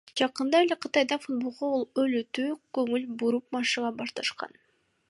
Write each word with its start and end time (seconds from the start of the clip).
Жакында 0.19 0.61
эле 0.67 0.77
Кытайда 0.85 1.17
футболго 1.25 1.69
олуттуу 2.05 2.57
көңүл 2.79 3.07
буруп 3.21 3.59
машыга 3.59 3.95
башташкан. 4.03 4.61